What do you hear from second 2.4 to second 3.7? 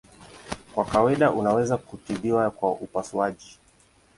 kwa upasuaji.